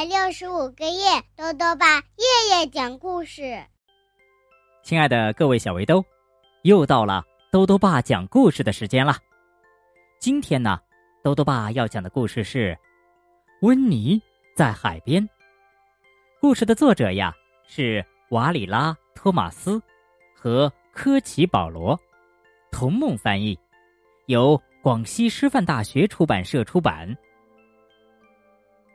[0.00, 3.62] 百六十五个夜，豆豆爸夜夜讲故事。
[4.82, 6.02] 亲爱的各位小围兜，
[6.62, 9.18] 又到了豆豆爸讲故事的时间了。
[10.18, 10.80] 今天呢，
[11.22, 12.72] 豆豆爸要讲的故事是
[13.60, 14.18] 《温妮
[14.56, 15.22] 在海边》。
[16.40, 17.34] 故事的作者呀
[17.68, 19.78] 是瓦里拉·托马斯
[20.34, 21.94] 和科奇·保罗，
[22.72, 23.54] 童梦翻译，
[24.28, 27.14] 由广西师范大学出版社出版。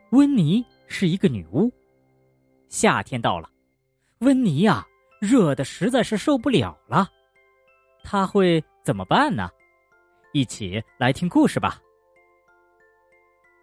[0.10, 1.72] 温妮是一个女巫。
[2.70, 3.50] 夏天到了，
[4.20, 4.86] 温妮呀，
[5.20, 7.10] 热的实在是受不了了。
[8.04, 9.50] 她会怎么办呢？
[10.34, 11.82] 一起来听故事吧。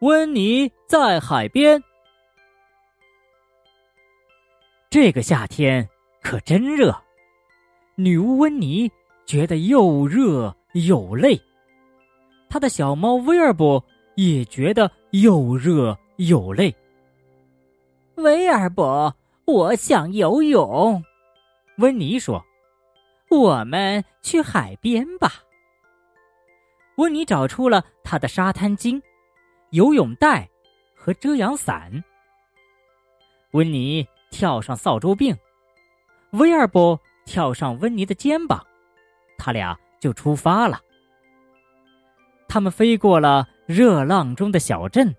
[0.00, 1.82] 温妮在海边。
[4.90, 5.88] 这个夏天
[6.22, 6.94] 可真热，
[7.96, 8.90] 女巫温妮
[9.26, 11.40] 觉得又热又累。
[12.48, 13.82] 她的小猫威尔伯
[14.16, 15.96] 也觉得又热。
[16.28, 16.72] 又累。
[18.22, 21.02] 威尔伯，我想游泳。
[21.78, 22.44] 温妮说
[23.28, 25.42] ：“我们去海边吧。”
[26.96, 29.02] 温妮找出了他的沙滩巾、
[29.70, 30.48] 游泳袋
[30.94, 32.04] 和遮阳伞。
[33.50, 35.36] 温妮跳上扫帚柄，
[36.30, 38.64] 威尔伯跳上温妮的肩膀，
[39.36, 40.80] 他俩就出发了。
[42.46, 45.12] 他们飞过了热浪中的小镇。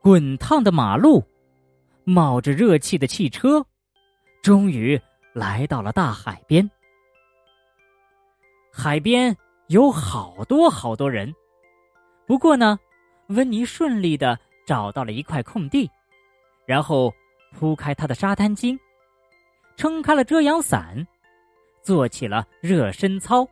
[0.00, 1.24] 滚烫的马路，
[2.04, 3.64] 冒着热气的汽车，
[4.42, 5.00] 终于
[5.32, 6.68] 来到了大海边。
[8.72, 9.36] 海边
[9.68, 11.32] 有好多好多人，
[12.26, 12.78] 不过呢，
[13.28, 15.90] 温妮顺利的找到了一块空地，
[16.66, 17.12] 然后
[17.52, 18.78] 铺开他的沙滩巾，
[19.76, 21.06] 撑开了遮阳伞，
[21.82, 23.46] 做起了热身操。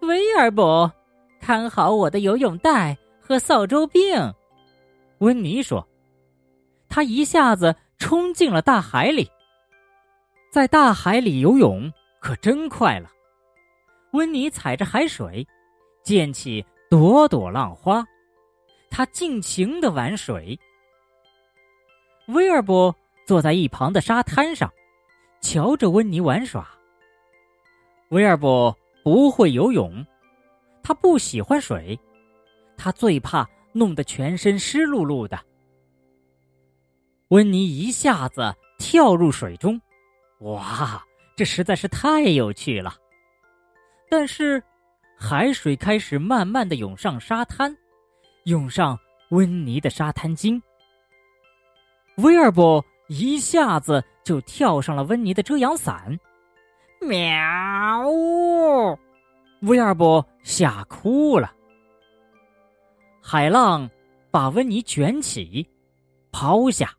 [0.00, 0.90] 威尔伯，
[1.40, 4.32] 看好我的游泳袋和扫帚柄。
[5.18, 5.86] 温妮说
[6.88, 9.30] ：“他一下子冲进了大海里，
[10.50, 13.10] 在大海里游泳可真快了。
[14.12, 15.46] 温妮踩着海水，
[16.02, 18.04] 溅起朵朵浪花，
[18.90, 20.58] 他尽情的玩水。
[22.28, 22.94] 威尔伯
[23.26, 24.72] 坐在一旁的沙滩上，
[25.40, 26.68] 瞧着温妮玩耍。
[28.08, 30.04] 威尔伯不会游泳，
[30.82, 31.98] 他不喜欢水，
[32.76, 35.38] 他最怕。”弄得全身湿漉漉的，
[37.28, 39.80] 温妮一下子跳入水中，
[40.40, 41.04] 哇，
[41.36, 42.94] 这实在是太有趣了。
[44.08, 44.62] 但是，
[45.18, 47.76] 海水开始慢慢的涌上沙滩，
[48.44, 48.96] 涌上
[49.30, 50.60] 温妮的沙滩巾。
[52.18, 56.16] 威尔伯一下子就跳上了温妮的遮阳伞，
[57.00, 58.08] 喵！
[59.62, 61.52] 威尔伯吓哭了。
[63.20, 63.90] 海浪
[64.30, 65.68] 把温妮卷起，
[66.30, 66.94] 抛下，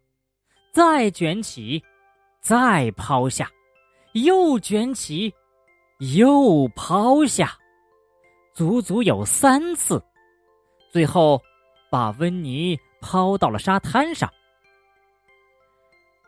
[0.77, 1.83] 再卷起，
[2.39, 3.49] 再抛下，
[4.11, 5.33] 又卷起，
[6.13, 7.57] 又抛下，
[8.53, 9.99] 足足有三次，
[10.91, 11.41] 最后
[11.89, 14.31] 把温妮抛到了沙滩上。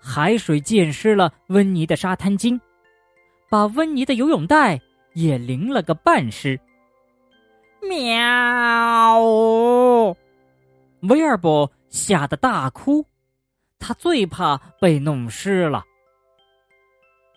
[0.02, 2.60] 海水溅湿了温妮的沙滩巾，
[3.52, 4.82] 把温妮的游泳袋
[5.14, 6.60] 也淋了个半湿。
[7.84, 9.22] 喵！
[11.02, 13.06] 威尔伯吓得大哭，
[13.80, 15.84] 他最怕被弄湿了。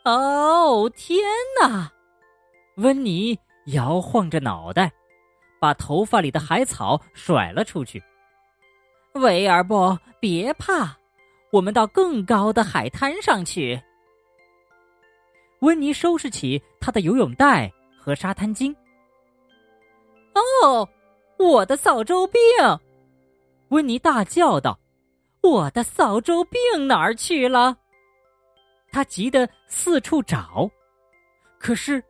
[0.04, 1.22] 哦，天
[1.60, 1.90] 哪！
[2.76, 4.90] 温妮摇晃着脑袋，
[5.60, 8.02] 把头发里的海草甩了出去。
[9.14, 10.96] 威尔伯，别怕，
[11.52, 13.80] 我们到更高的海滩上去。
[15.60, 18.74] 温妮收拾起他的游泳袋和沙滩巾。
[20.34, 20.88] 哦，
[21.38, 22.40] 我的扫帚病！
[23.68, 24.80] 温妮大叫道
[25.42, 27.76] ：“我的扫帚柄哪儿去了？”
[28.92, 30.70] 他急得四处找，
[31.58, 32.02] 可是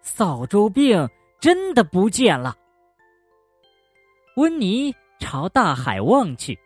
[0.00, 1.08] 扫帚柄
[1.40, 2.56] 真的不见了。
[4.36, 6.58] 温妮朝大海望去，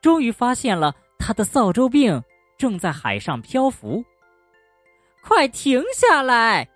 [0.00, 2.22] 终于发现了他的扫帚柄
[2.56, 4.02] 正在海上漂浮。
[5.22, 6.66] 快停下来！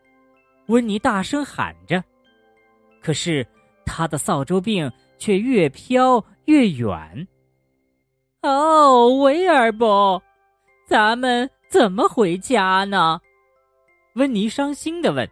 [0.67, 2.05] 温妮大声喊着。
[3.01, 3.47] 可是，
[3.87, 7.27] 他的扫帚柄却越飘越远。
[8.43, 10.21] 哦，威尔伯，
[10.87, 13.21] 咱们怎么回家呢？
[14.17, 15.29] 温妮伤心的问。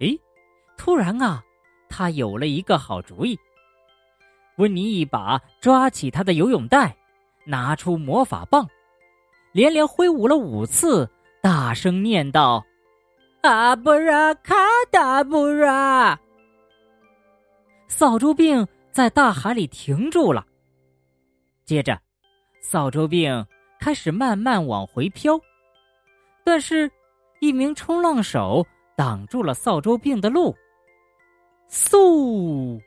[0.00, 0.18] 诶，
[0.76, 1.42] 突然啊，
[1.88, 3.38] 他有了一个好主意。
[4.56, 6.96] 温妮一把抓起他的游泳袋，
[7.44, 8.68] 拿出魔法棒，
[9.52, 11.08] 连连挥舞了五次，
[11.40, 12.64] 大声念道
[13.42, 14.54] ：“阿布拉卡
[14.90, 16.18] 达布拉。”
[17.86, 20.44] 扫帚病在大海里停住了。
[21.64, 21.98] 接着，
[22.66, 23.46] 扫帚病
[23.78, 25.38] 开始慢慢往回飘，
[26.42, 26.90] 但是，
[27.40, 28.66] 一名冲浪手
[28.96, 30.56] 挡住了扫帚病的路。
[31.68, 32.80] 嗖，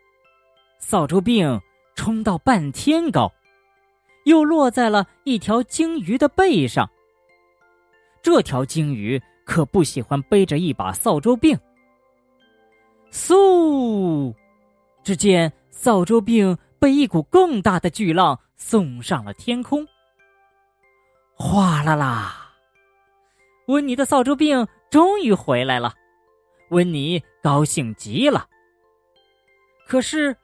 [0.79, 1.61] 扫帚病
[1.95, 3.31] 冲到半天高，
[4.25, 6.89] 又落在了一条鲸鱼的背上。
[8.23, 11.55] 这条鲸鱼可不喜欢背着一把扫帚病。
[13.11, 14.33] 嗖，
[15.03, 19.87] 只见扫帚病被一股更大的巨浪送上了天空。
[21.33, 22.51] 哗啦啦，
[23.67, 25.93] 温妮的扫帚病终于回来了，
[26.71, 28.47] 温妮高兴极了。
[29.87, 30.35] 可是，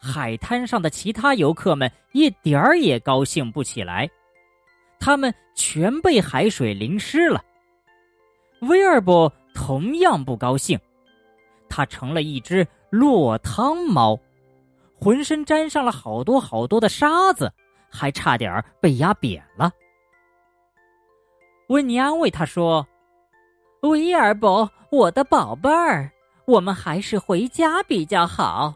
[0.00, 4.10] 海滩上的其他游客们一点儿也高兴不起来，
[4.98, 7.44] 他们全被海水淋湿了。
[8.62, 10.78] 威尔伯同样不高兴。
[11.68, 14.18] 它成了一只落汤猫，
[14.98, 17.52] 浑身沾上了好多好多的沙子，
[17.88, 19.70] 还差点被压扁了。
[21.68, 22.86] 温妮安慰他说
[23.82, 26.10] ：“威尔伯，我的宝贝儿，
[26.46, 28.74] 我们还是回家比较好。”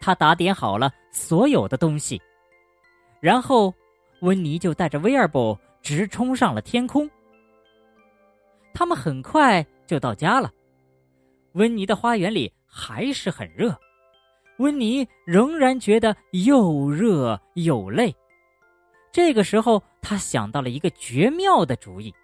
[0.00, 2.22] 他打点好了所有的东西，
[3.20, 3.74] 然后
[4.20, 7.10] 温妮就带着威尔伯直冲上了天空。
[8.72, 10.52] 他们很快就到家了。
[11.54, 13.76] 温妮的花园里还是很热，
[14.58, 18.14] 温妮仍然觉得又热又累。
[19.10, 22.14] 这个时候，他想到了一个绝妙的主意。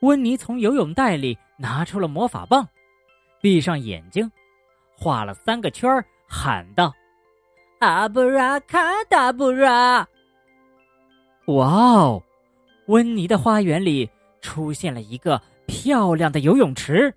[0.00, 2.66] 温妮从游泳袋里拿出了魔法棒，
[3.40, 4.30] 闭上眼睛，
[4.98, 5.90] 画了三个圈
[6.28, 6.92] 喊道
[7.80, 8.78] ：“阿布拉卡
[9.08, 10.06] 达布拉！”
[11.48, 12.22] 哇哦，
[12.86, 14.10] 温妮的花园里
[14.40, 17.14] 出现了一个漂亮的游泳池。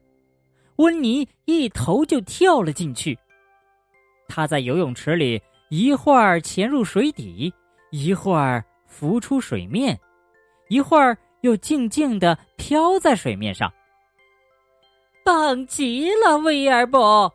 [0.78, 3.18] 温妮一头就跳了进去。
[4.28, 7.54] 他在游泳池里一会儿潜入水底，
[7.92, 10.00] 一会儿浮出水面，
[10.70, 13.72] 一会儿又静静的飘在水面上。
[15.24, 17.34] 棒极了，威尔伯！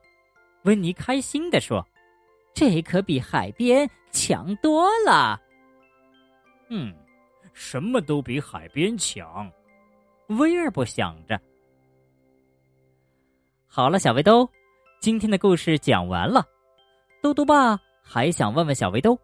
[0.63, 1.87] 温妮开心的说
[2.55, 5.41] ：“这可比海边强多了。”
[6.71, 6.95] 嗯，
[7.53, 9.51] 什么都比海边强。
[10.29, 11.39] 威尔伯想着。
[13.67, 14.49] 好了，小围兜，
[15.01, 16.47] 今天的故事讲完了。
[17.23, 19.17] 兜兜爸还想问问小围兜：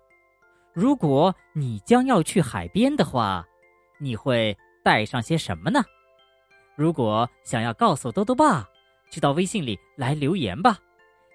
[0.73, 3.45] 如果你将要去海边的话，
[3.99, 5.83] 你会带上些什么呢？
[6.77, 8.65] 如果想要告诉兜兜爸，
[9.11, 10.79] 就到微信里来留言吧。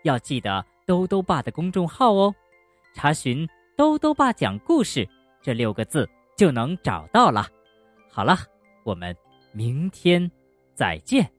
[0.04, 2.34] 要记得兜兜爸的公众号哦，
[2.94, 3.46] 查询
[3.76, 5.06] “兜兜爸讲故事”
[5.44, 7.46] 这六个字就能找到了。
[8.10, 8.38] 好了，
[8.86, 9.14] 我们
[9.52, 10.32] 明天
[10.74, 11.30] 再见。